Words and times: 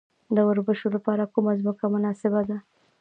د 0.35 0.37
وربشو 0.47 0.87
لپاره 0.95 1.31
کومه 1.33 1.51
ځمکه 1.59 1.85
مناسبه 1.95 2.41
ده؟ 2.49 2.57